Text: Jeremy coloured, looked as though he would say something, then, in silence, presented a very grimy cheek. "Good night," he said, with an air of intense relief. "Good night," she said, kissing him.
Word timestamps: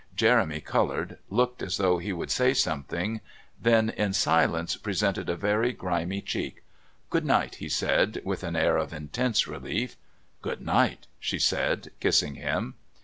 Jeremy 0.15 0.59
coloured, 0.59 1.19
looked 1.29 1.61
as 1.61 1.77
though 1.77 1.99
he 1.99 2.11
would 2.11 2.31
say 2.31 2.55
something, 2.55 3.21
then, 3.61 3.91
in 3.91 4.13
silence, 4.13 4.75
presented 4.75 5.29
a 5.29 5.35
very 5.35 5.73
grimy 5.73 6.21
cheek. 6.23 6.63
"Good 7.11 7.23
night," 7.23 7.53
he 7.57 7.69
said, 7.69 8.19
with 8.25 8.41
an 8.43 8.55
air 8.55 8.77
of 8.77 8.93
intense 8.93 9.47
relief. 9.47 9.97
"Good 10.41 10.59
night," 10.65 11.05
she 11.19 11.37
said, 11.37 11.91
kissing 11.99 12.33
him. 12.33 12.73